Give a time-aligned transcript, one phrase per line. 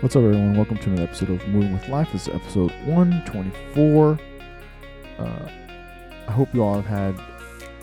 [0.00, 0.54] What's up, everyone?
[0.56, 2.12] Welcome to another episode of Moving with Life.
[2.12, 4.18] This is episode 124.
[5.18, 5.48] Uh,
[6.28, 7.20] I hope you all have had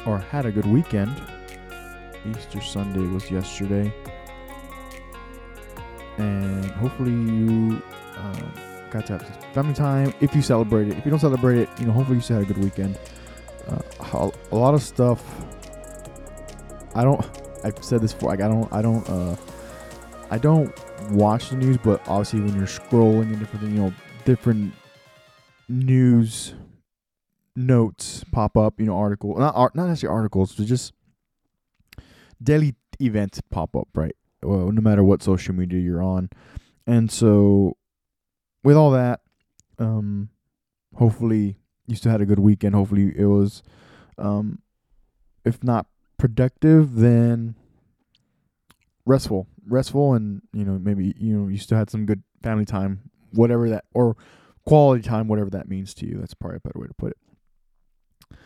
[0.05, 1.11] or had a good weekend.
[2.29, 3.93] Easter Sunday was yesterday,
[6.17, 7.81] and hopefully you
[8.17, 8.53] um,
[8.91, 10.13] got to have family time.
[10.21, 12.49] If you celebrate it, if you don't celebrate it, you know, hopefully you still had
[12.49, 12.97] a good weekend.
[13.67, 13.79] Uh,
[14.13, 15.21] a- a lot of stuff.
[16.95, 17.25] I don't.
[17.63, 18.29] I've said this before.
[18.29, 18.71] Like I don't.
[18.71, 19.09] I don't.
[19.09, 19.35] Uh,
[20.29, 20.73] I don't
[21.11, 23.93] watch the news, but obviously when you're scrolling and different, you know,
[24.25, 24.73] different
[25.69, 26.55] news
[27.55, 30.93] notes pop up, you know, article not not necessarily articles, but just
[32.41, 34.15] daily events pop up, right?
[34.41, 36.29] Well, no matter what social media you're on,
[36.85, 37.77] and so
[38.63, 39.21] with all that,
[39.79, 40.29] um,
[40.95, 42.75] hopefully you still had a good weekend.
[42.75, 43.63] Hopefully it was,
[44.17, 44.59] um,
[45.45, 47.55] if not productive, then
[49.05, 53.01] restful restful and you know maybe you know you still had some good family time
[53.31, 54.15] whatever that or
[54.65, 56.17] quality time whatever that means to you.
[56.19, 58.37] That's probably a better way to put it.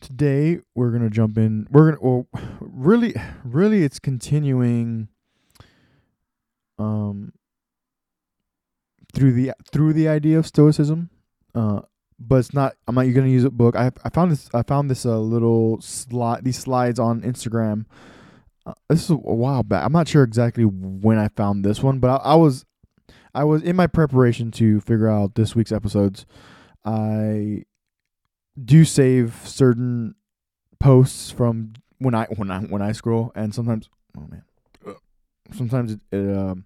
[0.00, 2.26] Today we're gonna jump in we're gonna well
[2.60, 5.08] really really it's continuing
[6.78, 7.32] um
[9.12, 11.10] through the through the idea of stoicism.
[11.54, 11.82] Uh
[12.22, 13.76] but it's not i'm not You're gonna use a book.
[13.76, 17.86] I i found this i found this a uh, little slide these slides on instagram
[18.88, 19.84] this is a while back.
[19.84, 22.64] I'm not sure exactly when I found this one, but I, I, was
[23.34, 26.26] I was in my preparation to figure out this week's episodes.
[26.84, 27.64] I
[28.62, 30.14] do save certain
[30.78, 34.42] posts from when I when I when I scroll, and sometimes oh man,
[35.54, 36.64] sometimes it, it um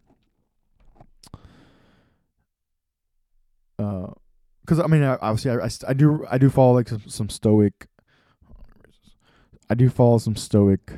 [3.78, 4.06] uh
[4.60, 7.28] because I mean I, obviously I, I, I do I do follow like some, some
[7.28, 7.88] stoic
[9.69, 10.92] I do follow some stoic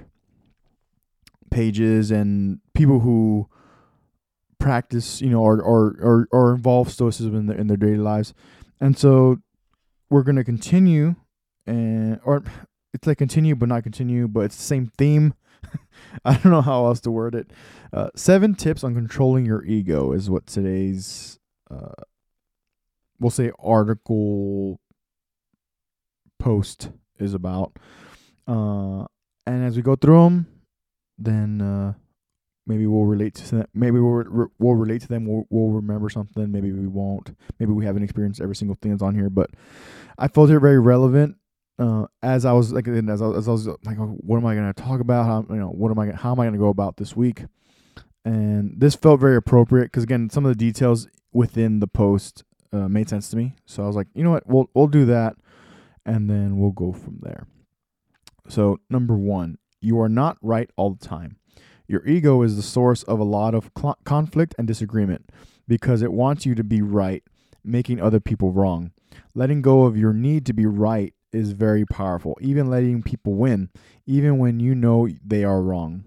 [1.51, 3.49] pages and people who
[4.59, 8.35] practice, you know, or or or, involve stoicism in their in their daily lives.
[8.81, 9.39] And so
[10.11, 11.15] we're gonna continue
[11.67, 12.43] and or
[12.93, 15.35] it's like continue but not continue, but it's the same theme.
[16.25, 17.51] I don't know how else to word it.
[17.93, 21.39] Uh, seven tips on controlling your ego is what today's
[21.71, 22.03] uh,
[23.19, 24.81] we'll say article
[26.39, 27.79] post is about.
[28.47, 29.05] Uh,
[29.47, 30.47] and as we go through them,
[31.19, 31.95] then uh,
[32.67, 33.67] maybe we'll relate to them.
[33.75, 35.27] Maybe we'll re- we'll relate to them.
[35.27, 36.51] We'll, we'll remember something.
[36.51, 37.37] Maybe we won't.
[37.59, 39.31] Maybe we haven't experienced every single thing that's on here.
[39.31, 39.51] But
[40.19, 41.37] I felt it very relevant.
[41.79, 44.73] Uh, as I was like, as I, as I was like, what am I going
[44.73, 45.27] to talk about?
[45.27, 46.13] How you know, what am I?
[46.13, 47.45] How am I going to go about this week?
[48.25, 52.89] And this felt very appropriate because again, some of the details within the post uh,
[52.89, 53.55] made sense to me.
[53.67, 55.37] So I was like, you know what, we'll we'll do that,
[56.05, 57.47] and then we'll go from there.
[58.49, 61.37] So number one, you are not right all the time.
[61.89, 65.31] Your ego is the source of a lot of cl- conflict and disagreement
[65.69, 67.23] because it wants you to be right,
[67.65, 68.93] making other people wrong.
[69.35, 73.71] Letting go of your need to be right is very powerful, even letting people win,
[74.07, 76.05] even when you know they are wrong.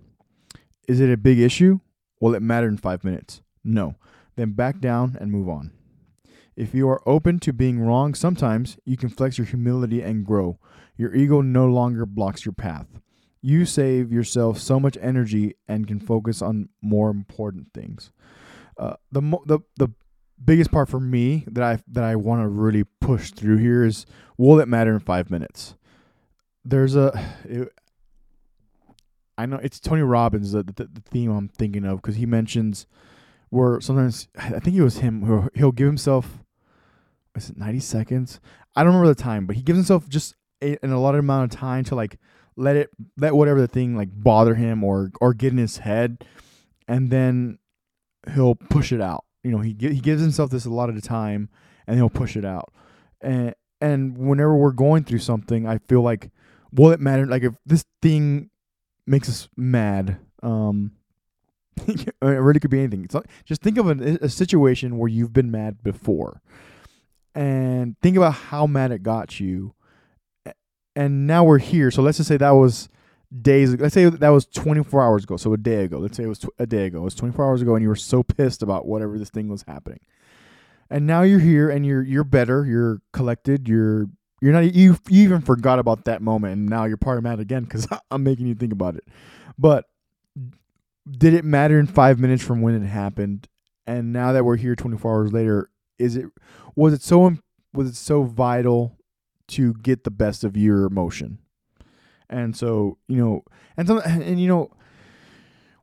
[0.87, 1.79] Is it a big issue?
[2.19, 3.41] Will it matter in five minutes?
[3.63, 3.95] No.
[4.35, 5.71] Then back down and move on.
[6.55, 10.59] If you are open to being wrong, sometimes you can flex your humility and grow.
[10.97, 12.87] Your ego no longer blocks your path
[13.41, 18.11] you save yourself so much energy and can focus on more important things.
[18.77, 19.89] Uh, the mo- the the
[20.43, 24.05] biggest part for me that I that I want to really push through here is
[24.37, 25.75] will it matter in five minutes?
[26.63, 27.11] There's a,
[27.45, 27.73] it,
[29.37, 32.87] I know it's Tony Robbins the, the, the theme I'm thinking of because he mentions
[33.49, 36.39] where sometimes I think it was him who he'll give himself
[37.35, 38.39] is it 90 seconds?
[38.75, 41.59] I don't remember the time, but he gives himself just a, an allotted amount of
[41.59, 42.17] time to like
[42.59, 46.25] let it let whatever the thing like bother him or or get in his head
[46.87, 47.57] and then
[48.33, 49.23] he'll push it out.
[49.43, 51.49] You know he he gives himself this a lot of the time
[51.87, 52.73] and he'll push it out.
[53.21, 56.31] And and whenever we're going through something i feel like
[56.73, 57.25] will it matter?
[57.25, 58.49] Like if this thing
[59.07, 60.91] makes us mad um
[61.87, 63.05] it really could be anything.
[63.05, 66.41] It's like, just think of a, a situation where you've been mad before
[67.33, 69.73] and think about how mad it got you
[70.95, 71.91] and now we're here.
[71.91, 72.89] So let's just say that was
[73.41, 73.75] days.
[73.75, 75.37] Let's say that was 24 hours ago.
[75.37, 75.99] So a day ago.
[75.99, 76.99] Let's say it was tw- a day ago.
[76.99, 79.63] It was 24 hours ago, and you were so pissed about whatever this thing was
[79.67, 79.99] happening.
[80.89, 82.65] And now you're here, and you're you're better.
[82.65, 83.67] You're collected.
[83.67, 84.07] You're
[84.41, 87.39] you're not you, you even forgot about that moment, and now you're part of mad
[87.39, 89.03] again because I'm making you think about it.
[89.57, 89.85] But
[91.09, 93.47] did it matter in five minutes from when it happened?
[93.85, 96.25] And now that we're here 24 hours later, is it
[96.75, 97.35] was it so
[97.73, 98.98] was it so vital
[99.49, 101.39] to get the best of your emotion.
[102.29, 103.43] And so, you know,
[103.75, 104.71] and some, and you know,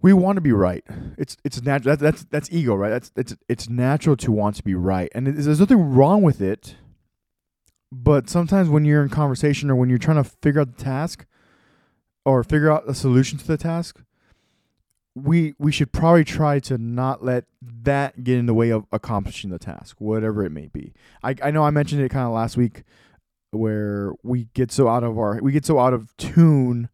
[0.02, 0.84] we want to be right.
[1.18, 1.96] It's it's natural.
[1.96, 2.90] That's that's that's ego, right?
[2.90, 6.40] That's it's it's natural to want to be right, and it, there's nothing wrong with
[6.40, 6.76] it.
[7.90, 11.24] But sometimes when you're in conversation or when you're trying to figure out the task,
[12.26, 14.02] or figure out a solution to the task,
[15.14, 19.48] we we should probably try to not let that get in the way of accomplishing
[19.50, 20.92] the task, whatever it may be.
[21.22, 22.82] I I know I mentioned it kind of last week
[23.56, 26.88] where we get so out of our we get so out of tune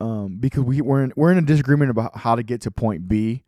[0.00, 3.08] um, because we we're in, we're in a disagreement about how to get to point
[3.08, 3.42] B,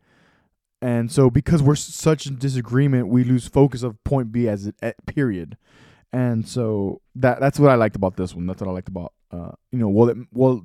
[0.81, 4.93] and so because we're such in disagreement, we lose focus of point B as a
[5.05, 5.57] period,
[6.11, 8.47] and so that that's what I liked about this one.
[8.47, 10.61] That's what I liked about uh, you know, well, it, well,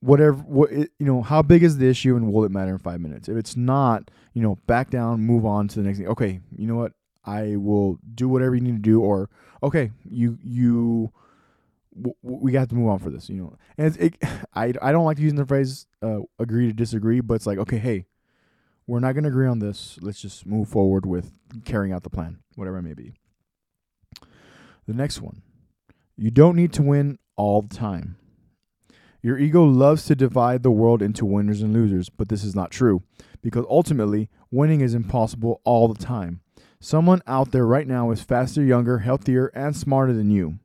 [0.00, 2.78] whatever, what it, you know, how big is the issue, and will it matter in
[2.78, 3.28] five minutes?
[3.28, 6.08] If it's not, you know, back down, move on to the next thing.
[6.08, 6.92] Okay, you know what?
[7.24, 9.28] I will do whatever you need to do, or
[9.62, 11.12] okay, you you
[12.22, 13.56] we got to move on for this, you know.
[13.76, 14.16] And it,
[14.54, 17.78] I I don't like using the phrase uh, agree to disagree, but it's like okay,
[17.78, 18.06] hey,
[18.86, 19.98] we're not going to agree on this.
[20.00, 21.32] Let's just move forward with
[21.64, 23.14] carrying out the plan, whatever it may be.
[24.86, 25.42] The next one,
[26.16, 28.16] you don't need to win all the time.
[29.22, 32.70] Your ego loves to divide the world into winners and losers, but this is not
[32.70, 33.02] true
[33.42, 36.40] because ultimately winning is impossible all the time.
[36.80, 40.58] Someone out there right now is faster, younger, healthier, and smarter than you.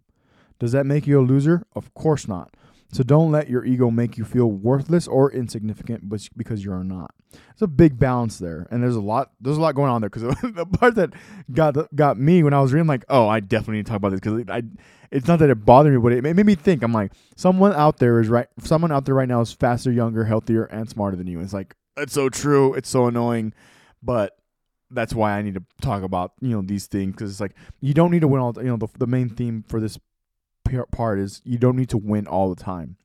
[0.60, 1.66] Does that make you a loser?
[1.76, 2.56] Of course not.
[2.92, 7.14] So don't let your ego make you feel worthless or insignificant because you're not.
[7.52, 10.10] It's a big balance there, and there's a lot there's a lot going on there.
[10.10, 10.24] Because
[10.54, 11.12] the part that
[11.52, 14.12] got got me when I was reading, like, oh, I definitely need to talk about
[14.12, 14.64] this because I,
[15.12, 16.84] it's not that it bothered me, but it made me think.
[16.84, 18.48] I'm like, someone out there is right.
[18.64, 21.42] Someone out there right now is faster, younger, healthier, and smarter than you.
[21.42, 22.74] It's like it's so true.
[22.76, 23.54] It's so annoying,
[24.02, 24.38] but
[24.92, 27.94] that's why I need to talk about you know these things because it's like you
[27.94, 28.54] don't need to win all.
[28.54, 30.00] The, you know the the main theme for this
[30.92, 32.98] part is you don't need to win all the time.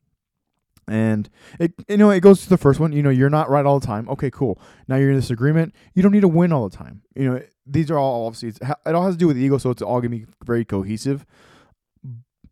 [0.89, 2.93] And it you know it goes to the first one.
[2.93, 4.09] You know you're not right all the time.
[4.09, 4.61] Okay, cool.
[4.89, 5.75] Now you're in this agreement.
[5.95, 7.03] You don't need to win all the time.
[7.15, 9.71] You know these are all obviously it all has to do with the ego, so
[9.71, 11.25] it's all gonna be very cohesive.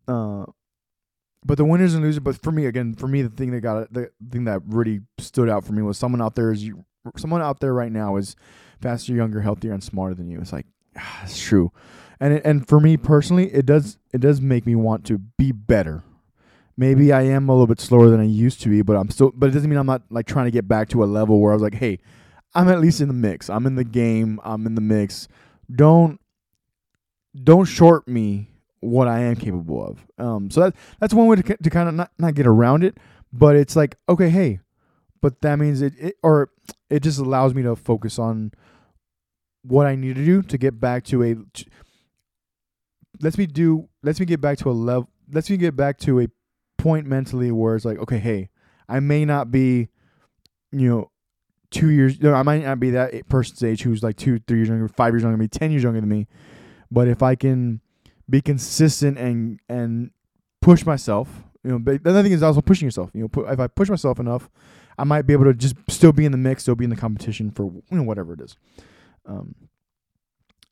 [0.06, 0.46] Uh,
[1.44, 2.20] but the winners and losers.
[2.20, 5.48] But for me, again, for me, the thing that got the thing that really stood
[5.48, 6.84] out for me was someone out there is you,
[7.16, 8.36] someone out there right now is
[8.80, 10.40] faster, younger, healthier, and smarter than you.
[10.40, 10.66] It's like
[10.96, 11.72] ah, it's true
[12.20, 15.52] and it, and for me personally, it does it does make me want to be
[15.52, 16.02] better.
[16.76, 19.32] Maybe I am a little bit slower than I used to be, but I'm still.
[19.34, 21.52] But it doesn't mean I'm not like trying to get back to a level where
[21.52, 21.98] I was like, hey,
[22.54, 23.50] I'm at least in the mix.
[23.50, 24.40] I'm in the game.
[24.44, 25.28] I'm in the mix.
[25.70, 26.20] Don't
[27.40, 28.50] don't short me
[28.80, 30.06] what I am capable of.
[30.24, 32.98] Um, so that that's one way to to kind of not not get around it,
[33.32, 34.60] but it's like okay, hey,
[35.20, 36.50] but that means it, it or
[36.90, 38.52] it just allows me to focus on
[39.68, 41.36] what I need to do to get back to a
[43.20, 46.20] let's me do let's me get back to a level let's me get back to
[46.20, 46.26] a
[46.76, 48.48] point mentally where it's like okay hey
[48.88, 49.88] i may not be
[50.72, 51.10] you know
[51.70, 54.88] two years i might not be that person's age who's like two three years younger
[54.88, 56.26] five years younger than me ten years younger than me.
[56.90, 57.80] But if i can
[58.30, 60.10] be consistent and and
[60.62, 63.66] push myself you know but another thing is also pushing yourself you know if i
[63.66, 64.48] push myself enough
[64.96, 66.96] i might be able to just still be in the mix still be in the
[66.96, 68.56] competition for you know whatever it is
[69.28, 69.54] um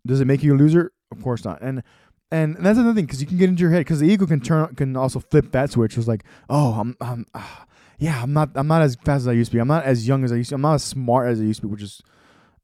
[0.04, 1.82] does it make you a loser of course not and
[2.30, 4.40] and that's another thing because you can get into your head because the ego can
[4.40, 5.96] turn can also flip that switch.
[5.96, 7.64] It's like, oh, I'm, I'm uh,
[7.98, 9.60] yeah, I'm not, I'm not as fast as I used to be.
[9.60, 10.56] I'm not as young as I used to.
[10.56, 11.72] I'm not as smart as I used to be.
[11.72, 12.02] Which is,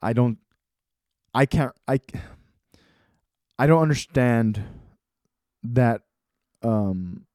[0.01, 0.39] I don't,
[1.33, 2.01] I can't, I,
[3.59, 4.63] I don't understand
[5.63, 6.03] that.
[6.63, 7.27] Um,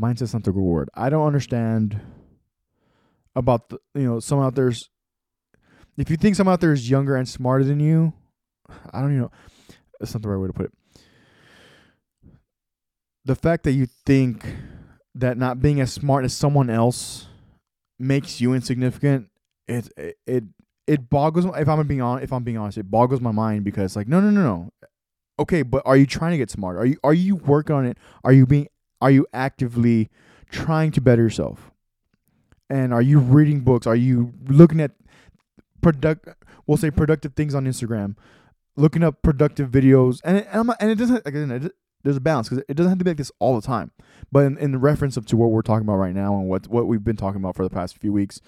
[0.00, 0.90] mindset's not the word.
[0.94, 2.00] I don't understand
[3.36, 4.90] about the, you know, someone out there's.
[5.96, 8.12] If you think someone out there is younger and smarter than you,
[8.92, 9.30] I don't even know
[10.00, 10.72] that's not the right way to put it.
[13.24, 14.44] The fact that you think
[15.14, 17.28] that not being as smart as someone else
[17.98, 19.30] makes you insignificant,
[19.66, 19.88] it
[20.26, 20.44] it
[20.86, 21.46] it, boggles.
[21.56, 24.20] If I'm being honest, if I'm being honest, it boggles my mind because like no
[24.20, 24.72] no no no.
[25.38, 26.80] Okay, but are you trying to get smarter?
[26.80, 27.96] Are you are you working on it?
[28.24, 28.68] Are you being
[29.00, 30.10] are you actively
[30.50, 31.70] trying to better yourself?
[32.68, 33.86] And are you reading books?
[33.86, 34.92] Are you looking at
[35.84, 36.28] product
[36.66, 38.16] we'll say productive things on Instagram?
[38.76, 41.50] looking up productive videos, and it, and, and it doesn't again.
[41.50, 41.72] It,
[42.02, 43.90] there's a balance because it doesn't have to be like this all the time.
[44.30, 46.86] But in, in reference of to what we're talking about right now and what what
[46.86, 48.40] we've been talking about for the past few weeks,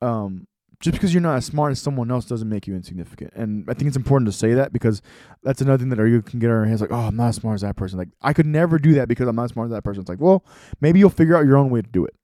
[0.00, 0.46] um,
[0.78, 3.32] just because you're not as smart as someone else doesn't make you insignificant.
[3.34, 5.02] And I think it's important to say that because
[5.42, 7.36] that's another thing that our you can get our hands like, oh, I'm not as
[7.36, 7.98] smart as that person.
[7.98, 10.02] Like I could never do that because I'm not as smart as that person.
[10.02, 10.44] It's like, well,
[10.80, 12.14] maybe you'll figure out your own way to do it,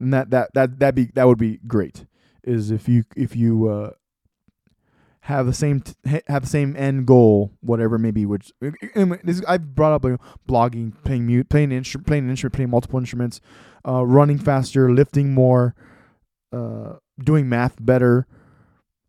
[0.00, 2.04] and that that that that be that would be great.
[2.44, 3.90] Is if you if you uh,
[5.22, 5.94] have the same t-
[6.26, 8.26] have the same end goal, whatever it may be.
[8.26, 12.70] Which this, I've brought up like, blogging, playing mute, playing instrument, playing an instrument, playing
[12.70, 13.40] multiple instruments,
[13.86, 15.74] uh, running faster, lifting more,
[16.52, 18.26] uh, doing math better,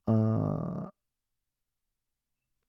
[0.08, 0.90] uh,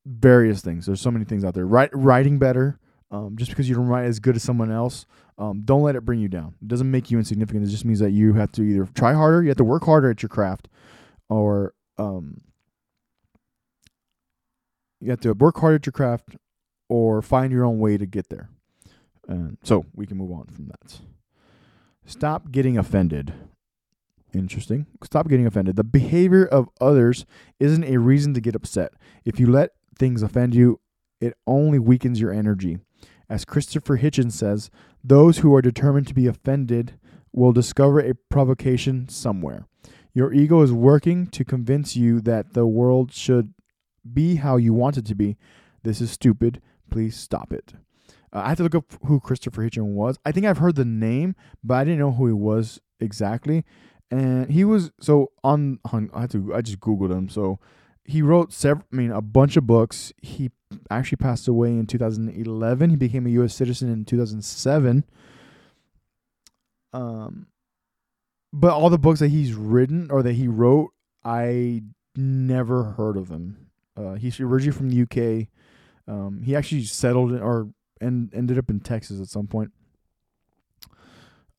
[0.07, 0.87] various things.
[0.87, 1.67] There's so many things out there.
[1.67, 2.79] Write, writing better.
[3.13, 5.05] Um, just because you don't write as good as someone else,
[5.37, 6.55] um, don't let it bring you down.
[6.63, 7.67] It doesn't make you insignificant.
[7.67, 10.11] It just means that you have to either try harder, you have to work harder
[10.11, 10.69] at your craft,
[11.29, 12.41] or um,
[14.99, 16.37] you have to work hard at your craft,
[16.89, 18.49] or find your own way to get there.
[19.29, 21.01] And so we can move on from that.
[22.07, 23.35] Stop getting offended.
[24.33, 24.87] Interesting.
[25.05, 25.77] Stop getting offended.
[25.77, 27.27] The behavior of others
[27.61, 28.95] isn't a reason to get upset.
[29.27, 30.81] If you let things offend you,
[31.21, 32.79] it only weakens your energy.
[33.33, 34.71] As Christopher Hitchens says,
[35.03, 36.99] those who are determined to be offended
[37.33, 39.67] will discover a provocation somewhere.
[40.13, 43.55] Your ego is working to convince you that the world should
[44.13, 45.39] be how you want it to be.
[45.83, 46.61] This is stupid.
[46.91, 47.73] Please stop it.
[48.35, 50.19] Uh, I had to look up who Christopher Hitchens was.
[50.27, 51.35] I think I've heard the name,
[51.65, 53.65] but I didn't know who he was exactly.
[54.11, 55.79] And he was so on.
[55.91, 56.55] on I had to.
[56.55, 57.31] I just googled him.
[57.31, 57.61] So
[58.05, 58.85] he wrote several.
[58.93, 60.13] I mean, a bunch of books.
[60.21, 60.51] He
[60.91, 62.91] actually passed away in 2011.
[62.91, 63.55] He became a U.S.
[63.55, 65.05] citizen in 2007.
[66.93, 67.47] Um,
[68.53, 70.91] but all the books that he's written or that he wrote,
[71.25, 71.83] I
[72.17, 73.71] never heard of them.
[73.97, 75.49] Uh, he's originally from the UK.
[76.07, 77.69] Um, he actually settled in, or
[78.01, 79.73] and ended up in Texas at some point.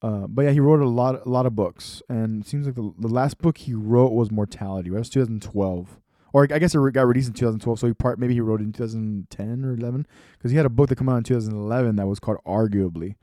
[0.01, 2.75] Uh, but yeah, he wrote a lot, a lot of books, and it seems like
[2.75, 4.89] the, the last book he wrote was Mortality.
[4.89, 5.97] That was 2012,
[6.33, 7.79] or I guess it got released in 2012.
[7.79, 10.69] So he part maybe he wrote it in 2010 or 11 because he had a
[10.69, 13.15] book that came out in 2011 that was called Arguably.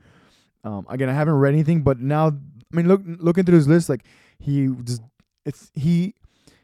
[0.63, 3.89] Um, again, I haven't read anything, but now I mean, look looking through his list,
[3.89, 4.05] like
[4.39, 5.01] he just
[5.45, 6.15] it's he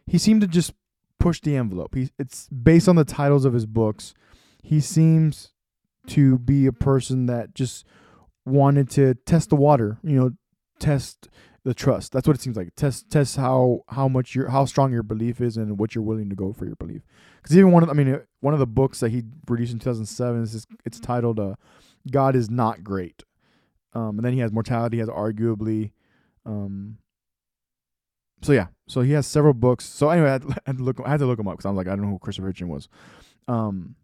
[0.05, 0.73] he seemed to just
[1.19, 1.95] push the envelope.
[1.95, 4.13] He it's based on the titles of his books.
[4.63, 5.51] He seems
[6.07, 7.85] to be a person that just
[8.45, 10.31] wanted to test the water, you know,
[10.79, 11.27] test
[11.67, 12.13] the trust.
[12.13, 12.73] That's what it seems like.
[12.77, 16.29] Test test how how much your how strong your belief is and what you're willing
[16.29, 17.01] to go for your belief.
[17.35, 20.43] Because even one of I mean one of the books that he released in 2007
[20.43, 21.55] is it's titled uh,
[22.09, 23.25] "God is not great,"
[23.91, 24.95] um, and then he has mortality.
[24.95, 25.91] He has arguably.
[26.45, 26.99] Um,
[28.41, 29.83] so yeah, so he has several books.
[29.83, 31.01] So anyway, I had, I had to look.
[31.03, 32.67] I had to look him up because I'm like, I don't know who Christopher Hitchens
[32.67, 32.87] was.
[33.49, 33.97] Um,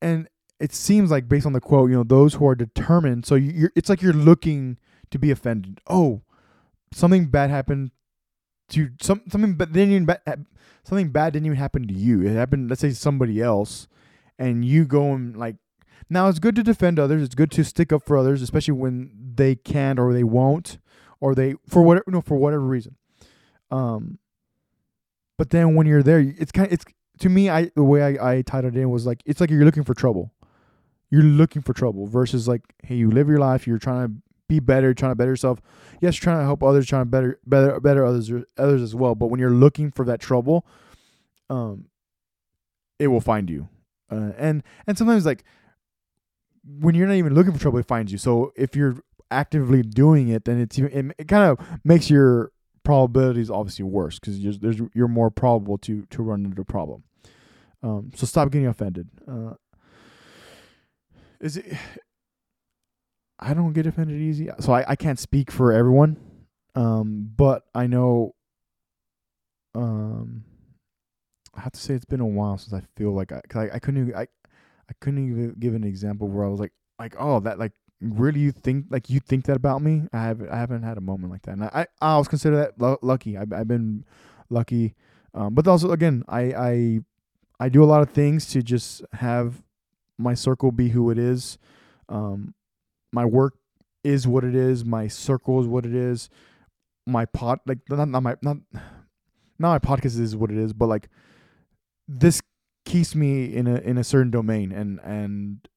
[0.00, 0.28] and
[0.60, 3.26] it seems like based on the quote, you know, those who are determined.
[3.26, 4.78] So you're, it's like you're looking
[5.10, 5.80] to be offended.
[5.86, 6.22] Oh,
[6.92, 7.90] something bad happened
[8.70, 10.46] to some something, but then even bad,
[10.84, 12.22] something bad didn't even happen to you.
[12.22, 13.88] It happened, let's say, somebody else,
[14.38, 15.56] and you go and like.
[16.12, 17.22] Now it's good to defend others.
[17.22, 20.78] It's good to stick up for others, especially when they can't or they won't,
[21.20, 22.96] or they for whatever know for whatever reason.
[23.70, 24.18] Um.
[25.38, 26.84] But then when you're there, it's kind of, it's
[27.20, 27.48] to me.
[27.48, 29.94] I the way I I titled it in was like it's like you're looking for
[29.94, 30.32] trouble
[31.10, 34.14] you're looking for trouble versus like, hey, you live your life, you're trying to
[34.50, 35.60] be better, trying to better yourself.
[36.02, 39.14] Yes, trying to help others, trying to better better better others others as well.
[39.14, 40.66] But when you're looking for that trouble,
[41.48, 41.86] um,
[42.98, 43.68] it will find you.
[44.10, 45.44] Uh, and and sometimes like
[46.64, 48.18] when you're not even looking for trouble, it finds you.
[48.18, 48.96] So if you're
[49.30, 52.50] actively doing it, then it's it, it kind of makes your
[52.82, 57.04] probabilities obviously worse because you're there's you're more probable to to run into a problem.
[57.82, 59.08] Um, so stop getting offended.
[59.26, 59.54] Uh,
[61.40, 61.72] is it
[63.40, 64.48] I don't get offended easy.
[64.60, 66.16] So I, I can't speak for everyone.
[66.74, 68.34] Um, but I know
[69.74, 70.44] um
[71.54, 73.76] I have to say it's been a while since I feel like I cause I,
[73.76, 77.14] I couldn't even, I I couldn't even give an example where I was like like
[77.18, 80.56] oh that like really you think like you think that about me I haven't I
[80.56, 83.52] haven't had a moment like that and I I always consider that l- lucky I've,
[83.52, 84.04] I've been
[84.48, 84.94] lucky
[85.34, 87.00] um but also again I I
[87.60, 89.62] I do a lot of things to just have
[90.18, 91.58] my circle be who it is.
[92.08, 92.54] Um,
[93.12, 93.54] my work
[94.04, 94.84] is what it is.
[94.84, 96.30] My circle is what it is.
[97.06, 98.58] My pod, like not, not my not
[99.58, 101.08] not my podcast is what it is, but like
[102.06, 102.40] this
[102.84, 105.68] keeps me in a in a certain domain, and and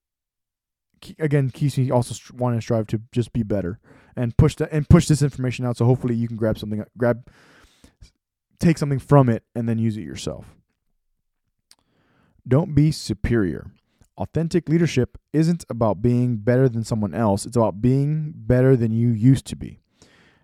[1.20, 3.80] again keeps me also wanting to strive to just be better
[4.16, 5.78] and push that and push this information out.
[5.78, 7.30] So hopefully you can grab something, grab,
[8.60, 10.46] take something from it, and then use it yourself.
[12.48, 13.72] Don't be superior.
[14.18, 19.10] Authentic leadership isn't about being better than someone else, it's about being better than you
[19.10, 19.80] used to be.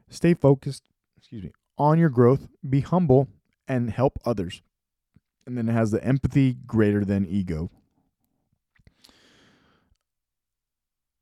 [0.10, 0.84] Stay focused,
[1.18, 3.28] excuse me, on your growth, be humble
[3.68, 4.62] and help others.
[5.46, 7.70] And then it has the empathy greater than ego.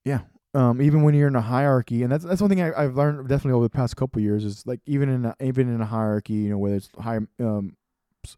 [0.03, 0.21] Yeah.
[0.53, 3.27] Um, even when you're in a hierarchy, and that's that's one thing I, have learned
[3.27, 6.33] definitely over the past couple years is like even in a, even in a hierarchy,
[6.33, 7.75] you know, whether it's high, um,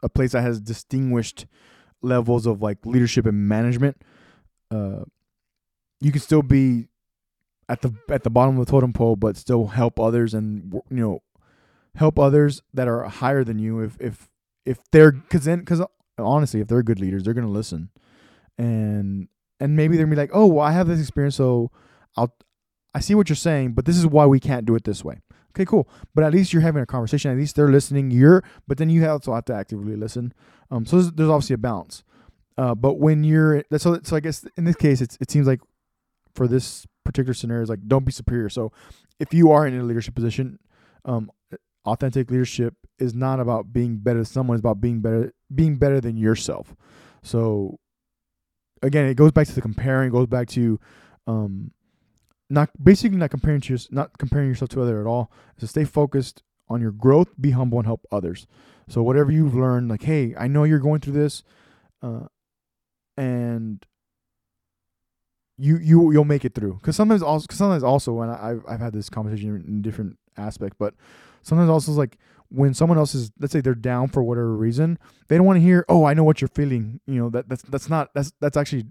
[0.02, 1.46] a place that has distinguished
[2.02, 3.98] levels of like leadership and management,
[4.72, 5.04] uh,
[6.02, 6.88] you can still be
[7.68, 10.98] at the at the bottom of the totem pole, but still help others and you
[10.98, 11.22] know
[11.96, 13.80] help others that are higher than you.
[13.80, 14.30] If if
[14.66, 15.82] if they're because then because
[16.18, 17.90] honestly, if they're good leaders, they're gonna listen,
[18.58, 19.28] and
[19.60, 21.72] and maybe they're gonna be like, oh, well, I have this experience, so
[22.18, 22.34] I'll
[22.94, 25.20] I see what you're saying, but this is why we can't do it this way.
[25.56, 25.90] Okay, cool.
[26.14, 27.32] But at least you're having a conversation.
[27.32, 28.12] At least they're listening.
[28.12, 30.34] You're, but then you also have to actively listen.
[30.72, 32.04] Um, so there's, there's obviously a balance.
[32.58, 35.62] Uh, but when you're so so I guess in this case, it's it seems like
[36.36, 38.50] for this particular scenario is like don't be superior.
[38.50, 38.72] So
[39.20, 40.60] if you are in a leadership position,
[41.06, 41.32] um,
[41.86, 44.56] authentic leadership is not about being better than someone.
[44.56, 46.76] It's about being better, being better than yourself.
[47.24, 47.80] So
[48.82, 50.12] again, it goes back to the comparing.
[50.12, 50.80] Goes back to
[51.28, 51.72] um,
[52.50, 55.32] not basically not comparing to your, not comparing yourself to other at all.
[55.58, 57.30] So stay focused on your growth.
[57.40, 58.48] Be humble and help others.
[58.88, 61.44] So whatever you've learned, like hey, I know you're going through this,
[62.02, 62.26] uh,
[63.18, 63.86] and
[65.58, 66.76] you you you'll make it through.
[66.76, 70.18] Because sometimes also cause sometimes also when I, I've I've had this conversation in different
[70.38, 70.96] aspect, but
[71.44, 72.18] sometimes also like
[72.50, 75.62] when someone else is let's say they're down for whatever reason, they don't want to
[75.62, 78.58] hear, "Oh, I know what you're feeling." You know, that that's that's not that's that's
[78.58, 78.86] actually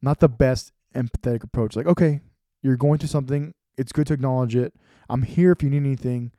[0.00, 1.76] not the best empathetic approach.
[1.76, 2.20] Like, okay,
[2.62, 3.54] you're going through something.
[3.76, 4.74] It's good to acknowledge it.
[5.08, 6.32] I'm here if you need anything.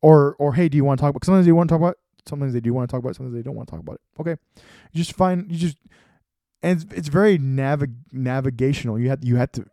[0.00, 1.96] Or or hey, do you want to talk about sometimes you want to talk about
[2.26, 4.20] sometimes they do want to talk about sometimes they don't want to talk about it.
[4.20, 4.36] Okay.
[4.92, 5.76] You just find you just
[6.62, 8.98] and it's, it's very navig- navigational.
[8.98, 9.64] You have you have to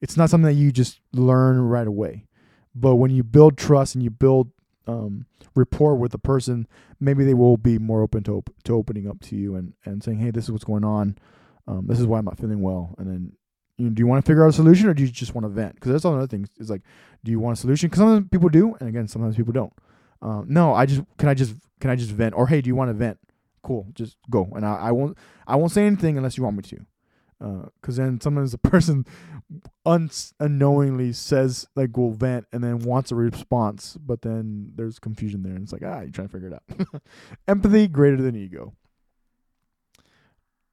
[0.00, 2.26] it's not something that you just learn right away.
[2.74, 4.50] But when you build trust and you build
[4.86, 6.66] um, rapport with the person,
[6.98, 10.02] maybe they will be more open to op- to opening up to you and, and
[10.02, 11.16] saying, "Hey, this is what's going on.
[11.66, 13.32] Um, this is why I'm not feeling well." And then,
[13.82, 15.44] you know, do you want to figure out a solution or do you just want
[15.44, 15.74] to vent?
[15.74, 16.48] Because that's all another thing.
[16.58, 16.82] Is like,
[17.24, 17.88] do you want a solution?
[17.88, 19.72] Because sometimes people do, and again, sometimes people don't.
[20.20, 22.34] Um, no, I just can I just can I just vent?
[22.36, 23.18] Or hey, do you want to vent?
[23.64, 24.48] Cool, just go.
[24.54, 26.86] And I, I won't I won't say anything unless you want me to
[27.80, 29.04] because uh, then sometimes the person
[29.84, 35.42] un- unknowingly says like will vent and then wants a response but then there's confusion
[35.42, 37.02] there and it's like ah you're trying to figure it out
[37.48, 38.72] empathy greater than ego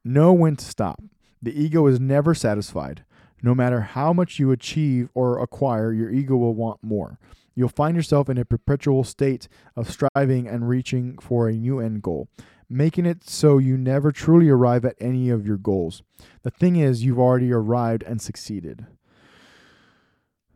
[0.04, 1.02] know when to stop
[1.42, 3.04] the ego is never satisfied
[3.42, 7.18] no matter how much you achieve or acquire your ego will want more
[7.54, 12.02] you'll find yourself in a perpetual state of striving and reaching for a new end
[12.02, 12.28] goal
[12.70, 16.02] making it so you never truly arrive at any of your goals.
[16.42, 18.86] The thing is, you've already arrived and succeeded.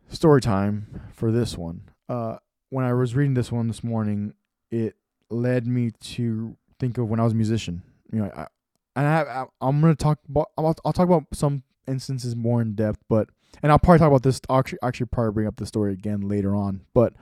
[0.07, 1.81] Story time for this one.
[2.07, 2.37] Uh,
[2.69, 4.33] when I was reading this one this morning,
[4.71, 4.95] it
[5.29, 7.83] led me to think of when I was a musician.
[8.11, 8.47] You know, I,
[8.95, 12.75] and I, I am gonna talk about I'll, I'll talk about some instances more in
[12.75, 13.29] depth, but
[13.63, 14.41] and I'll probably talk about this.
[14.49, 17.13] I'll actually, actually probably bring up the story again later on, but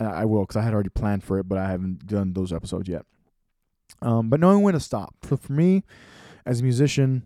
[0.00, 2.52] uh, I will because I had already planned for it, but I haven't done those
[2.52, 3.04] episodes yet.
[4.02, 5.14] Um, but knowing when to stop.
[5.22, 5.82] For, for me,
[6.46, 7.24] as a musician,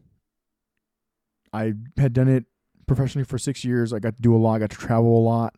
[1.53, 2.45] I had done it
[2.87, 3.93] professionally for six years.
[3.93, 4.55] I got to do a lot.
[4.55, 5.55] I got to travel a lot.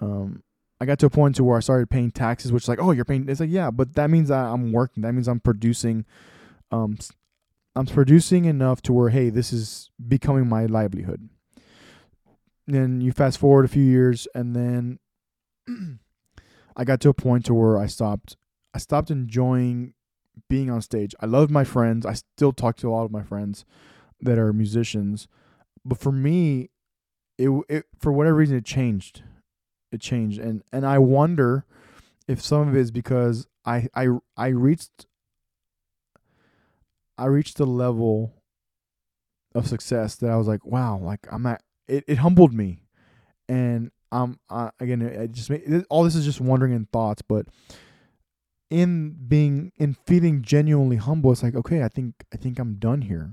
[0.00, 0.42] Um,
[0.80, 2.90] I got to a point to where I started paying taxes, which is like, oh,
[2.92, 3.28] you're paying.
[3.28, 5.02] It's like, yeah, but that means that I'm working.
[5.02, 6.04] That means I'm producing.
[6.70, 6.98] Um,
[7.76, 11.28] I'm producing enough to where, hey, this is becoming my livelihood.
[12.66, 14.98] Then you fast forward a few years, and then
[16.76, 18.38] I got to a point to where I stopped.
[18.74, 19.92] I stopped enjoying
[20.48, 21.14] being on stage.
[21.20, 22.06] I love my friends.
[22.06, 23.64] I still talk to a lot of my friends
[24.20, 25.28] that are musicians.
[25.84, 26.70] But for me,
[27.38, 29.22] it it for whatever reason it changed.
[29.92, 31.64] It changed and and I wonder
[32.26, 35.06] if some of it is because I I I reached
[37.18, 38.34] I reached the level
[39.54, 42.82] of success that I was like, wow, like I'm at it, it humbled me.
[43.48, 47.46] And um uh, again it just made, all this is just wondering and thoughts, but
[48.70, 53.02] in being in feeling genuinely humble it's like okay i think i think i'm done
[53.02, 53.30] here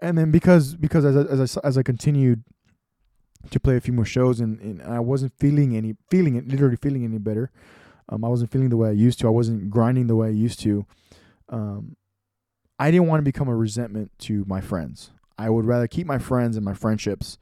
[0.00, 2.44] and then because because as I, as I, as I continued
[3.50, 6.76] to play a few more shows and, and I wasn't feeling any feeling it literally
[6.76, 7.50] feeling any better
[8.08, 10.32] um I wasn't feeling the way I used to I wasn't grinding the way I
[10.32, 10.86] used to
[11.48, 11.96] um
[12.78, 16.18] I didn't want to become a resentment to my friends I would rather keep my
[16.18, 17.38] friends and my friendships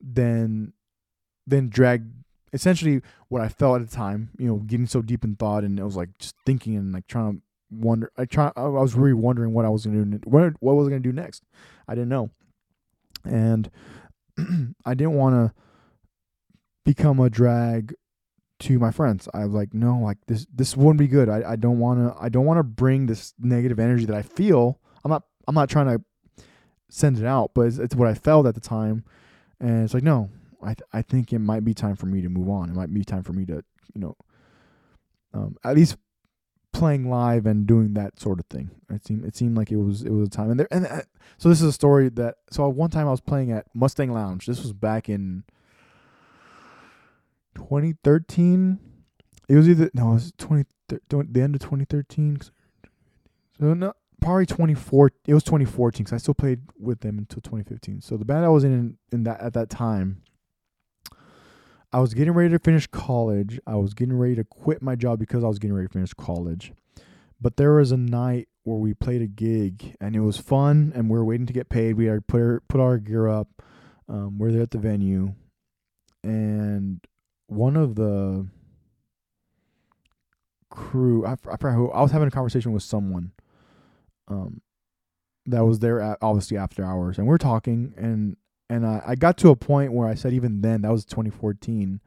[0.00, 0.72] than
[1.46, 2.06] than drag
[2.52, 5.80] essentially what I felt at the time, you know, getting so deep in thought, and
[5.80, 8.12] I was like just thinking and like trying to wonder.
[8.16, 8.52] I try.
[8.56, 10.20] I was really wondering what I was gonna do.
[10.24, 11.44] What what was I gonna do next?
[11.88, 12.30] I didn't know,
[13.24, 13.70] and
[14.84, 15.54] I didn't want to
[16.84, 17.94] become a drag
[18.60, 19.28] to my friends.
[19.34, 21.28] I was like, no, like this this wouldn't be good.
[21.28, 24.78] I, I don't wanna I don't wanna bring this negative energy that I feel.
[25.04, 26.44] I'm not I'm not trying to
[26.88, 29.04] send it out, but it's, it's what I felt at the time.
[29.58, 30.30] And it's like, no,
[30.62, 32.70] I th- I think it might be time for me to move on.
[32.70, 34.16] It might be time for me to you know
[35.34, 35.96] um, at least
[36.72, 38.70] playing live and doing that sort of thing.
[38.90, 41.02] It seemed it seemed like it was it was a time and there and uh,
[41.38, 44.46] so this is a story that so one time I was playing at Mustang Lounge.
[44.46, 45.44] This was back in
[47.54, 48.78] 2013.
[49.48, 52.40] It was either no, it was 20 the end of 2013.
[53.58, 55.12] So no, probably 24.
[55.26, 58.00] It was 2014 because I still played with them until 2015.
[58.00, 60.22] So the band I was in in that at that time,
[61.92, 63.60] I was getting ready to finish college.
[63.66, 66.14] I was getting ready to quit my job because I was getting ready to finish
[66.14, 66.72] college.
[67.40, 71.08] But there was a night where we played a gig and it was fun and
[71.08, 71.94] we were waiting to get paid.
[71.94, 73.48] We had put our, put our gear up.
[74.08, 75.34] Um, we're there at the venue,
[76.24, 77.00] and
[77.50, 78.46] one of the
[80.70, 83.32] crew, I, I forgot who, I was having a conversation with someone,
[84.28, 84.60] um,
[85.46, 88.36] that was there at, obviously after hours, and we are talking, and
[88.68, 92.00] and I, I got to a point where I said even then that was 2014.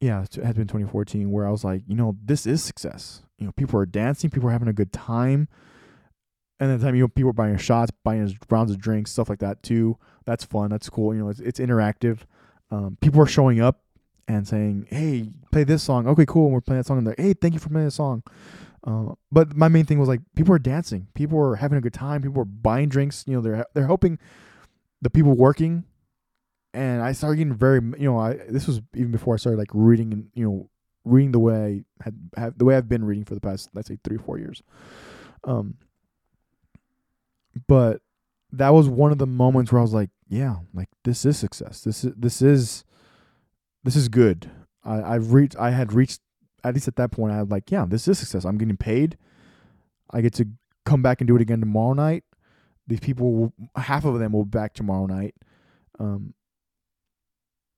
[0.00, 3.22] Yeah, it had been 2014 where I was like, you know, this is success.
[3.38, 5.48] You know, people are dancing, people are having a good time
[6.58, 9.28] and then the time you know people are buying shots, buying rounds of drinks, stuff
[9.28, 9.98] like that too.
[10.24, 10.70] That's fun.
[10.70, 11.14] That's cool.
[11.14, 12.20] You know, it's it's interactive.
[12.70, 13.82] Um, people are showing up
[14.28, 16.46] and saying, "Hey, play this song." Okay, cool.
[16.46, 18.22] And we're playing that song, and they're, "Hey, thank you for playing the song."
[18.86, 21.92] Uh, but my main thing was like people are dancing, people are having a good
[21.92, 23.24] time, people are buying drinks.
[23.26, 24.18] You know, they're they're helping
[25.02, 25.84] the people working,
[26.72, 29.70] and I started getting very you know I this was even before I started like
[29.72, 30.70] reading and you know
[31.04, 33.88] reading the way I had have the way I've been reading for the past let's
[33.88, 34.62] say three four years.
[35.42, 35.78] Um,
[37.66, 38.02] but
[38.52, 41.82] that was one of the moments where I was like, yeah, like this is success.
[41.82, 42.84] This is this is
[43.86, 44.50] this is good.
[44.84, 46.20] I I've reached I had reached
[46.64, 48.44] at least at that point I had like, yeah, this is success.
[48.44, 49.16] I'm getting paid.
[50.10, 50.48] I get to
[50.84, 52.24] come back and do it again tomorrow night.
[52.86, 55.34] These people will, half of them will be back tomorrow night.
[55.98, 56.34] Um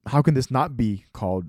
[0.07, 1.47] how can this not be called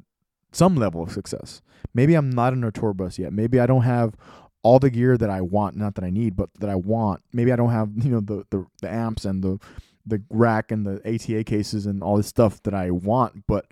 [0.51, 1.61] some level of success?
[1.93, 3.31] Maybe I'm not in a tour bus yet.
[3.31, 4.15] Maybe I don't have
[4.61, 7.21] all the gear that I want, not that I need, but that I want.
[7.31, 9.59] Maybe I don't have, you know, the the, the amps and the
[10.05, 13.65] the rack and the ATA cases and all this stuff that I want, but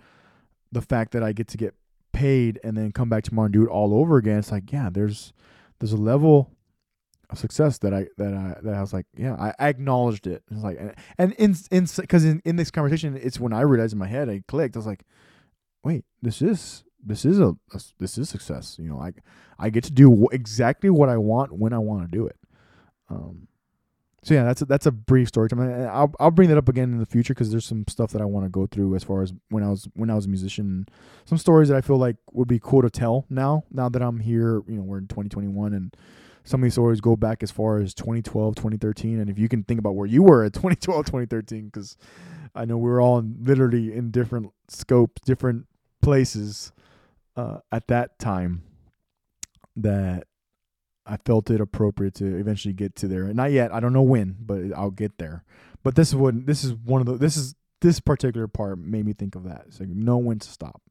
[0.71, 1.73] the fact that I get to get
[2.13, 4.89] paid and then come back tomorrow and do it all over again, it's like, yeah,
[4.91, 5.33] there's
[5.79, 6.51] there's a level
[7.29, 10.43] of success that I that I that I was like, yeah, I, I acknowledged it.
[10.51, 10.79] It's like,
[11.17, 14.29] and, in in because in, in this conversation, it's when I realized in my head,
[14.29, 14.75] I clicked.
[14.75, 15.03] I was like,
[15.83, 18.77] wait, this is this is a, a, this is success.
[18.79, 19.13] You know, I
[19.59, 22.37] I get to do exactly what I want when I want to do it.
[23.09, 23.47] Um,
[24.23, 25.61] so yeah, that's a, that's a brief story time.
[25.61, 28.25] I'll I'll bring that up again in the future because there's some stuff that I
[28.25, 30.87] want to go through as far as when I was when I was a musician.
[31.25, 33.63] Some stories that I feel like would be cool to tell now.
[33.71, 35.95] Now that I'm here, you know, we're in 2021 and
[36.43, 39.63] some of these stories go back as far as 2012 2013 and if you can
[39.63, 41.97] think about where you were at 2012 2013 because
[42.55, 45.65] i know we were all literally in different scopes different
[46.01, 46.71] places
[47.35, 48.63] uh, at that time
[49.75, 50.25] that
[51.07, 53.25] I felt it appropriate to eventually get to there.
[53.33, 53.73] Not yet.
[53.73, 55.43] I don't know when, but I'll get there.
[55.83, 59.05] But this is what this is one of the this is this particular part made
[59.05, 59.65] me think of that.
[59.67, 60.81] It's like know when to stop.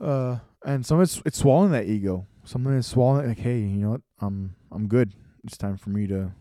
[0.00, 2.26] Uh, and some it's it's swallowing that ego.
[2.44, 4.02] Something is swallowing like, hey, you know what?
[4.20, 5.12] I'm I'm good.
[5.44, 6.32] It's time for me to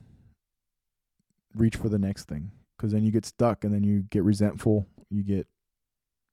[1.56, 2.52] reach for the next thing.
[2.78, 4.88] Because then you get stuck, and then you get resentful.
[5.10, 5.47] You get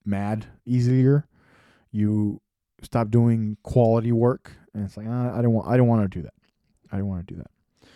[0.05, 1.27] mad easier
[1.95, 2.41] you
[2.83, 6.19] stop doing quality work and it's like ah, I don't want I don't want to
[6.19, 6.35] do that.
[6.93, 7.89] I don't want to do that.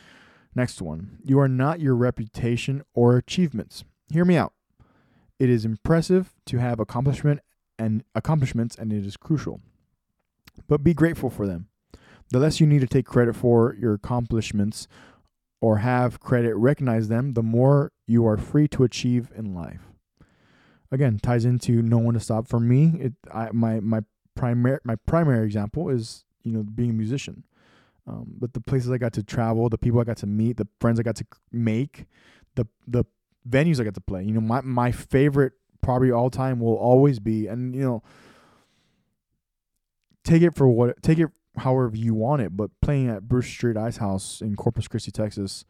[0.54, 1.18] Next one.
[1.24, 3.84] You are not your reputation or achievements.
[4.10, 4.54] Hear me out.
[5.38, 7.40] It is impressive to have accomplishment
[7.78, 9.60] and accomplishments and it is crucial.
[10.66, 11.68] But be grateful for them.
[12.30, 14.88] The less you need to take credit for your accomplishments
[15.60, 19.88] or have credit recognize them, the more you are free to achieve in life
[20.90, 22.48] again ties into no one to stop.
[22.48, 24.00] For me, it I, my my
[24.34, 27.44] primary my primary example is you know being a musician.
[28.06, 30.66] Um, but the places I got to travel, the people I got to meet, the
[30.80, 32.06] friends I got to make,
[32.54, 33.04] the the
[33.48, 34.24] venues I got to play.
[34.24, 38.02] You know, my my favorite probably all time will always be, and you know,
[40.24, 42.56] take it for what take it however you want it.
[42.56, 45.64] But playing at Brewster Street Ice House in Corpus Christi, Texas,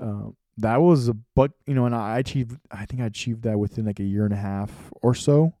[0.00, 2.58] uh, that was a but you know, and I achieved.
[2.70, 5.54] I think I achieved that within like a year and a half or so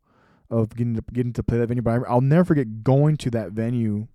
[0.50, 1.82] of getting to getting to play that venue.
[1.82, 4.08] But I'll never forget going to that venue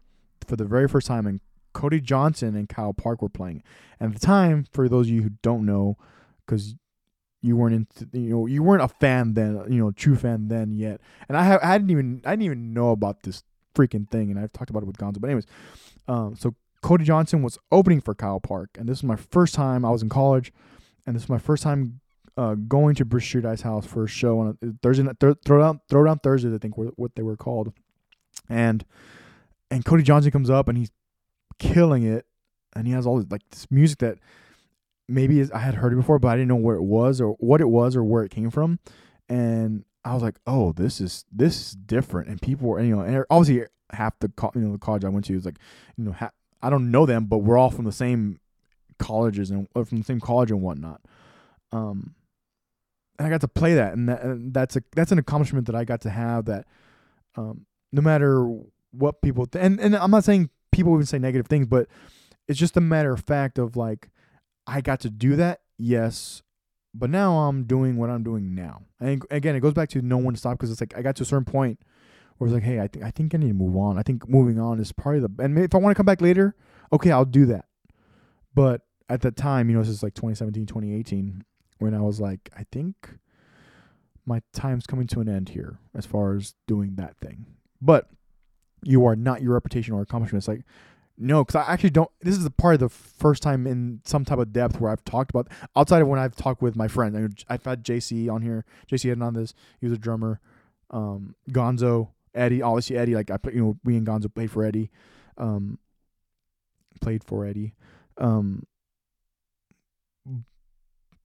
[0.46, 1.40] for the very first time, and
[1.74, 3.64] Cody Johnson and Kyle Park were playing.
[4.00, 5.98] And at the time, for those of you who don't know,
[6.46, 6.76] because
[7.42, 10.76] you weren't into you know you weren't a fan then you know true fan then
[10.76, 13.42] yet and I, have, I hadn't even I didn't even know about this
[13.74, 15.48] freaking thing and I've talked about it with Gonzo but anyways
[16.08, 19.86] um so Cody Johnson was opening for Kyle Park, and this was my first time.
[19.86, 20.52] I was in college,
[21.06, 22.00] and this was my first time
[22.38, 25.60] uh, going to Brewster Street House for a show on a, Thursday night, th- throw
[25.60, 27.72] down throw down Thursdays, I think were what they were called,
[28.50, 28.84] and
[29.72, 30.92] and Cody Johnson comes up and he's
[31.58, 32.26] killing it,
[32.76, 34.20] and he has all this, like this music that
[35.08, 37.32] maybe is, I had heard it before, but I didn't know where it was or
[37.40, 38.80] what it was or where it came from,
[39.28, 43.02] and I was like, oh, this is this is different, and people were, you know,
[43.02, 45.58] and obviously half the co- you know the college I went to was like,
[45.98, 46.32] you know, ha-
[46.62, 48.40] I don't know them, but we're all from the same
[49.00, 51.02] colleges and from the same college and whatnot.
[51.72, 52.16] Um,
[53.18, 55.76] and I got to play that, and, that, and that's a that's an accomplishment that
[55.76, 56.46] I got to have.
[56.46, 56.66] That,
[57.36, 58.48] um, no matter
[58.92, 61.88] what people th- and and I'm not saying people even say negative things, but
[62.48, 64.10] it's just a matter of fact of like,
[64.68, 66.42] I got to do that, yes,
[66.94, 68.84] but now I'm doing what I'm doing now.
[69.00, 71.16] And again, it goes back to no one to stop because it's like I got
[71.18, 71.80] to a certain point
[72.38, 73.98] where it's like, hey, I think I think I need to move on.
[73.98, 76.56] I think moving on is probably the and if I want to come back later,
[76.92, 77.66] okay, I'll do that.
[78.54, 81.44] But at that time, you know, this is like 2017, 2018,
[81.80, 83.18] when I was like, I think
[84.26, 87.46] my time's coming to an end here as far as doing that thing.
[87.82, 88.10] But
[88.84, 90.48] you are not your reputation or accomplishments.
[90.48, 90.64] Like,
[91.18, 92.10] no, because I actually don't.
[92.22, 95.04] This is the part of the first time in some type of depth where I've
[95.04, 98.66] talked about outside of when I've talked with my mean, I've had JC on here.
[98.92, 99.54] JC had on this.
[99.80, 100.40] He was a drummer.
[100.90, 103.16] Um, Gonzo, Eddie, obviously Eddie.
[103.16, 104.90] Like I, you know, we and Gonzo played for Eddie.
[105.38, 105.78] Um,
[107.02, 107.74] played for Eddie.
[108.18, 108.66] Um,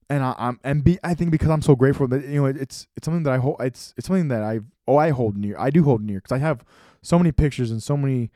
[0.09, 2.57] and I, I'm and be I think because I'm so grateful that you know it,
[2.57, 5.55] it's it's something that I hold it's it's something that I oh I hold near
[5.57, 6.63] I do hold near because I have
[7.01, 8.31] so many pictures and so many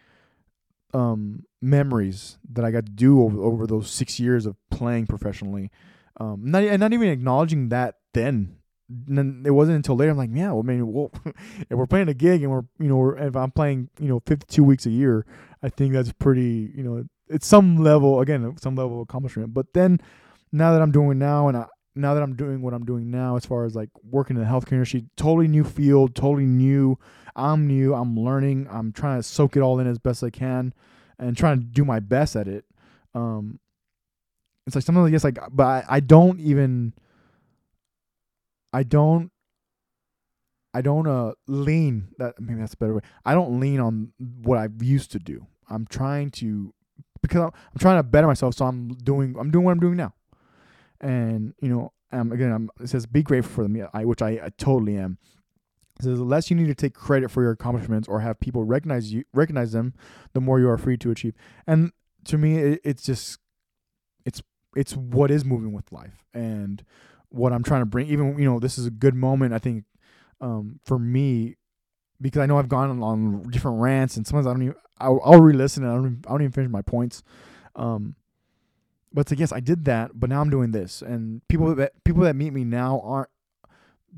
[0.93, 5.71] um memories that I got to do over over those six years of playing professionally.
[6.19, 8.57] Um, not and not even acknowledging that then.
[8.89, 12.09] Then it wasn't until later I'm like, yeah, well, I mean, well, if we're playing
[12.09, 14.89] a gig and we're, you know, we're, if I'm playing, you know, 52 weeks a
[14.89, 15.25] year,
[15.63, 19.53] I think that's pretty, you know, it's some level again, some level of accomplishment.
[19.53, 20.01] But then
[20.51, 23.35] now that I'm doing now, and I, now that I'm doing what I'm doing now,
[23.35, 26.97] as far as like working in the healthcare industry, totally new field, totally new.
[27.35, 27.93] I'm new.
[27.93, 28.67] I'm learning.
[28.69, 30.73] I'm trying to soak it all in as best I can,
[31.19, 32.65] and trying to do my best at it.
[33.13, 33.59] Um,
[34.65, 36.93] it's like something like yes, like, but I, I don't even.
[38.73, 39.31] I don't.
[40.73, 43.01] I don't uh lean that maybe that's a better way.
[43.25, 45.45] I don't lean on what I used to do.
[45.69, 46.73] I'm trying to
[47.21, 48.55] because I'm, I'm trying to better myself.
[48.55, 50.13] So I'm doing I'm doing what I'm doing now
[51.01, 54.29] and you know, um, again, I'm, it says be grateful for them, I, which I,
[54.43, 55.17] I totally am.
[55.99, 58.63] It says the less you need to take credit for your accomplishments or have people
[58.63, 59.93] recognize you recognize them,
[60.33, 61.33] the more you are free to achieve.
[61.67, 61.91] And
[62.25, 63.39] to me, it, it's just
[64.25, 64.41] it's
[64.75, 66.83] it's what is moving with life and
[67.29, 68.07] what I'm trying to bring.
[68.07, 69.85] Even you know, this is a good moment I think
[70.39, 71.57] um, for me
[72.19, 75.19] because I know I've gone on, on different rants and sometimes I don't even I'll,
[75.23, 77.23] I'll re-listen and I don't even, I don't even finish my points.
[77.75, 78.15] Um,
[79.13, 82.03] but it's like yes, I did that, but now I'm doing this, and people that
[82.03, 83.29] people that meet me now aren't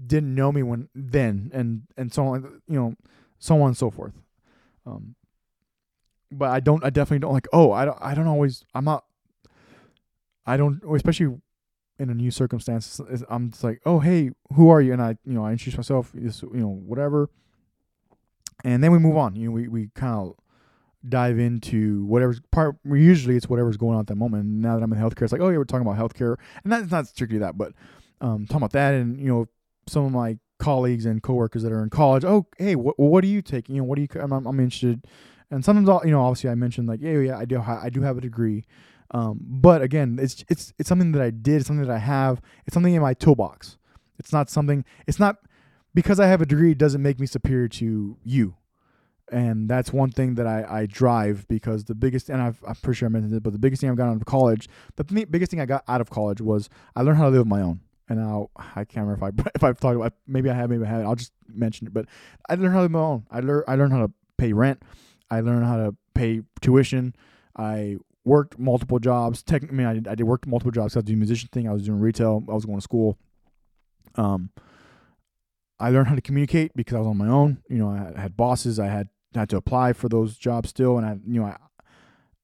[0.08, 2.96] didn't know me when then, and and so on, you know,
[3.40, 4.14] so on and so forth.
[4.86, 5.16] Um,
[6.32, 7.48] but I don't, I definitely don't like.
[7.54, 8.64] Oh, I don't, I don't always.
[8.74, 9.06] I'm not.
[10.46, 11.38] I don't, especially
[12.00, 13.00] in a new circumstance.
[13.30, 14.94] I'm just like, oh hey, who are you?
[14.94, 16.12] And I, you know, I introduce myself.
[16.14, 17.30] You know, whatever.
[18.64, 19.36] And then we move on.
[19.36, 20.36] You know, we we kind of
[21.08, 22.76] dive into whatever's part.
[22.86, 24.44] Usually, it's whatever's going on at that moment.
[24.44, 26.72] And now that I'm in healthcare, it's like, oh yeah, we're talking about healthcare, and
[26.72, 27.74] that's not strictly that, but
[28.22, 29.48] um, talking about that, and you know,
[29.88, 32.24] some of my colleagues and coworkers that are in college.
[32.24, 33.70] Oh, hey, what what do you take?
[33.70, 34.08] You know, what do you?
[34.20, 35.06] I'm, I'm interested.
[35.52, 38.02] And sometimes, I'll, you know, obviously, I mentioned like, yeah, yeah, I do, I do
[38.02, 38.66] have a degree.
[39.12, 42.42] Um, but again, it's it's it's something that I did, it's something that I have,
[42.66, 43.78] it's something in my toolbox.
[44.18, 44.86] It's not something.
[45.06, 45.38] It's not
[45.94, 48.56] because I have a degree doesn't make me superior to you
[49.34, 53.00] and that's one thing that I, I drive because the biggest and I've, I'm pretty
[53.00, 55.50] sure I mentioned it, but the biggest thing I've got out of college, the biggest
[55.50, 57.82] thing I got out of college was I learned how to live on my own.
[58.08, 60.86] And now I can't remember if I if I've talked about maybe I have maybe
[60.86, 61.08] I haven't.
[61.08, 62.06] I'll just mention it, but
[62.48, 63.26] I learned how to live on my own.
[63.32, 64.84] I learned I learned how to pay rent.
[65.32, 67.16] I learned how to pay tuition.
[67.58, 69.42] I worked multiple jobs.
[69.42, 70.96] Tech, I mean, I did, I did work multiple jobs.
[70.96, 71.68] I was doing musician thing.
[71.68, 72.44] I was doing retail.
[72.48, 73.18] I was going to school.
[74.16, 74.52] Um,
[75.80, 77.64] I learned how to communicate because I was on my own.
[77.68, 78.80] You know, I had bosses.
[78.80, 81.58] I had had to apply for those jobs still, and I you know I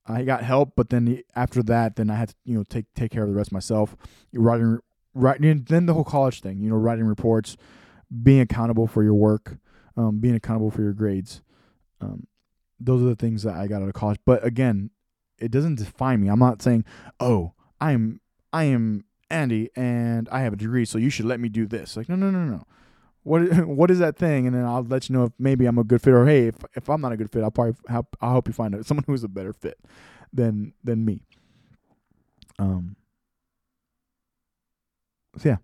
[0.06, 3.12] I got help, but then after that, then I had to you know take take
[3.12, 3.96] care of the rest myself.
[4.34, 4.80] Writing
[5.14, 7.58] writing then the whole college thing, you know, writing reports,
[8.24, 9.58] being accountable for your work,
[9.98, 11.42] um, being accountable for your grades.
[12.02, 12.28] Um,
[12.80, 14.20] those are the things that I got out of college.
[14.26, 14.92] But again,
[15.38, 16.30] it doesn't define me.
[16.30, 16.86] I'm not saying,
[17.20, 18.22] oh, I'm
[18.52, 21.96] I am Andy and I have a degree, so you should let me do this.
[21.98, 22.66] Like, no, no, no, no
[23.24, 24.48] what what is that thing?
[24.48, 26.56] And then I'll let you know if maybe I'm a good fit or hey, if
[26.76, 29.04] if I'm not a good fit, I'll probably help I'll help you find out someone
[29.08, 29.80] who's a better fit
[30.34, 31.22] than than me.
[32.58, 32.96] Um.
[35.38, 35.58] So yeah,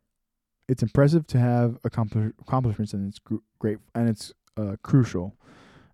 [0.67, 3.19] it's impressive to have accomplishments and it's
[3.59, 5.35] great and it's uh, crucial,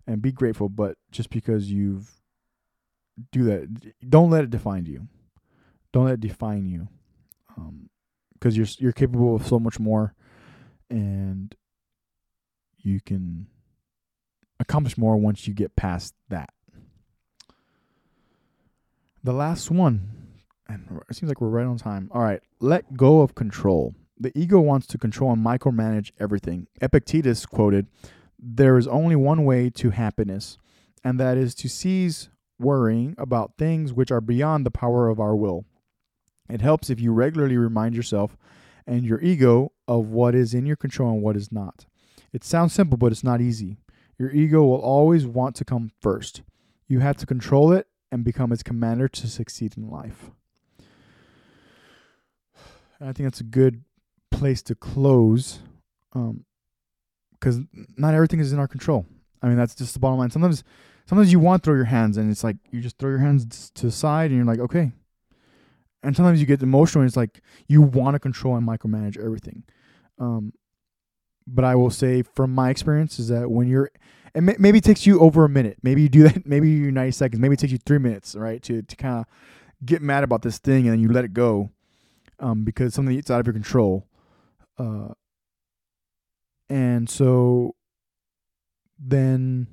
[0.06, 0.68] and be grateful.
[0.68, 2.20] But just because you've
[3.30, 5.08] do that, don't let it define you.
[5.92, 6.88] Don't let it define you,
[8.34, 10.14] because um, you're you're capable of so much more
[10.92, 11.56] and
[12.78, 13.46] you can
[14.60, 16.50] accomplish more once you get past that.
[19.24, 20.10] The last one,
[20.68, 22.10] and it seems like we're right on time.
[22.12, 23.94] All right, let go of control.
[24.18, 26.66] The ego wants to control and micromanage everything.
[26.80, 27.86] Epictetus quoted,
[28.38, 30.58] There is only one way to happiness,
[31.02, 32.28] and that is to cease
[32.58, 35.64] worrying about things which are beyond the power of our will.
[36.50, 38.36] It helps if you regularly remind yourself
[38.86, 41.86] and your ego of what is in your control and what is not.
[42.32, 43.76] It sounds simple, but it's not easy.
[44.18, 46.42] Your ego will always want to come first.
[46.86, 50.30] You have to control it and become its commander to succeed in life.
[53.00, 53.84] And I think that's a good
[54.30, 55.58] place to close
[56.12, 59.06] because um, not everything is in our control.
[59.42, 60.30] I mean, that's just the bottom line.
[60.30, 60.62] Sometimes,
[61.06, 63.70] sometimes you want to throw your hands and it's like you just throw your hands
[63.74, 64.92] to the side and you're like, okay.
[66.02, 69.62] And sometimes you get emotional and it's like you want to control and micromanage everything.
[70.18, 70.52] Um,
[71.46, 73.90] but I will say from my experience is that when you're
[74.34, 75.78] and may, maybe it takes you over a minute.
[75.82, 76.46] Maybe you do that.
[76.46, 77.40] Maybe you 90 seconds.
[77.40, 79.26] Maybe it takes you three minutes, right, to to kind of
[79.84, 81.70] get mad about this thing and then you let it go,
[82.38, 84.06] um, because something it's out of your control.
[84.78, 85.08] Uh,
[86.70, 87.74] and so
[88.98, 89.66] then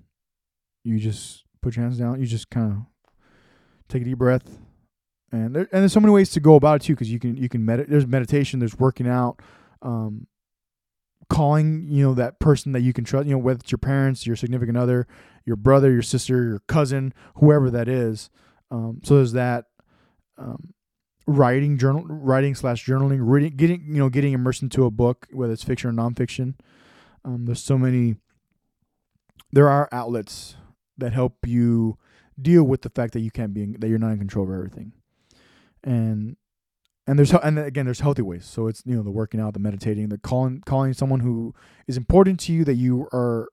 [0.83, 2.19] you just put your hands down.
[2.19, 2.77] You just kind of
[3.87, 4.57] take a deep breath,
[5.31, 6.93] and there, and there's so many ways to go about it too.
[6.93, 7.89] Because you can you can meditate.
[7.89, 8.59] There's meditation.
[8.59, 9.41] There's working out.
[9.81, 10.27] Um,
[11.29, 14.25] calling you know that person that you can trust you know whether it's your parents
[14.25, 15.07] your significant other
[15.45, 18.29] your brother your sister your cousin whoever that is
[18.71, 19.65] um, so there's that
[20.37, 20.73] um,
[21.27, 25.53] writing journal writing slash journaling reading getting you know getting immersed into a book whether
[25.53, 26.55] it's fiction or nonfiction
[27.23, 28.15] um, there's so many
[29.51, 30.55] there are outlets
[30.97, 31.97] that help you
[32.41, 34.51] deal with the fact that you can't be in, that you're not in control of
[34.51, 34.93] everything
[35.83, 36.37] and
[37.07, 38.45] and there's and again there's healthy ways.
[38.45, 41.53] So it's you know the working out the meditating the calling calling someone who
[41.87, 43.47] is important to you that you are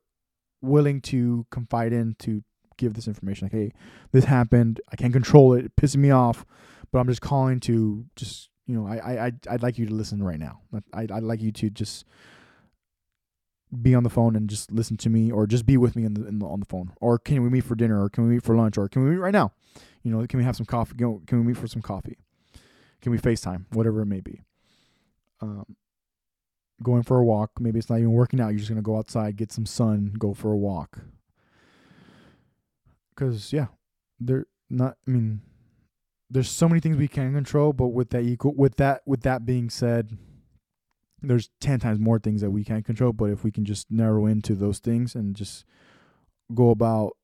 [0.63, 2.43] willing to confide in to
[2.79, 3.73] give this information like hey
[4.13, 4.81] this happened.
[4.93, 5.65] I can't control it.
[5.65, 6.45] It pisses me off
[6.93, 10.23] but i'm just calling to just you know i i i'd like you to listen
[10.23, 10.61] right now.
[10.93, 12.05] I i'd like you to just
[13.83, 16.15] be on the phone and just listen to me or just be with me in
[16.15, 18.35] the, in the, on the phone or can we meet for dinner or can we
[18.35, 19.51] meet for lunch or can we meet right now
[20.03, 22.17] you know can we have some coffee can we meet for some coffee
[23.07, 23.67] can we FaceTime?
[23.71, 24.41] Whatever it may be.
[25.41, 25.77] Um,
[26.83, 27.53] going for a walk.
[27.61, 28.49] Maybe it's not even working out.
[28.49, 30.99] You're just gonna go outside, get some sun, go for a walk.
[33.15, 33.67] Cause yeah,
[34.19, 34.97] they're not.
[35.07, 35.41] I mean,
[36.29, 39.47] there's so many things we can control, but with that equal, with that, with that
[39.47, 40.19] being said,
[41.23, 43.13] there's ten times more things that we can't control.
[43.13, 45.65] But if we can just narrow into those things and just
[46.55, 47.17] go about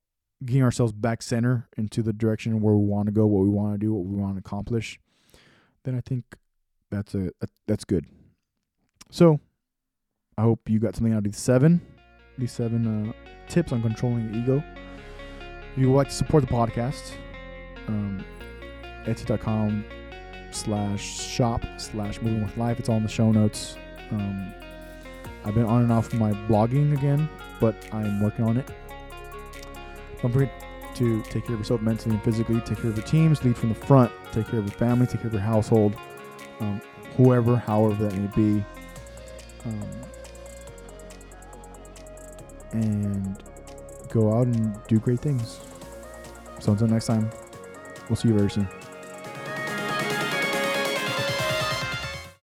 [0.45, 3.75] getting ourselves back center into the direction where we want to go, what we want
[3.75, 4.99] to do, what we want to accomplish,
[5.85, 6.25] then I think
[6.91, 8.07] that's a, a that's good.
[9.11, 9.41] So
[10.37, 11.81] I hope you got something out of these seven
[12.39, 13.13] these seven uh,
[13.49, 14.65] tips on controlling the ego.
[15.73, 17.13] If you would like to support the podcast,
[17.89, 18.25] um,
[19.05, 19.85] etsy.com
[20.55, 22.79] slash shop slash moving with life.
[22.79, 23.77] It's all in the show notes.
[24.11, 24.53] Um,
[25.45, 27.29] I've been on and off my blogging again,
[27.61, 28.69] but I'm working on it.
[30.21, 30.53] Don't forget
[30.95, 33.71] to take care of yourself mentally and physically, take care of your teams, lead from
[33.71, 35.97] the front, take care of your family, take care of your household,
[36.61, 36.81] um,
[37.17, 38.65] whoever, however that may be.
[39.65, 39.91] Um,
[42.73, 43.43] and
[44.09, 45.61] go out and do great things.
[46.61, 47.31] So until next time,
[48.09, 48.69] we'll see you very soon.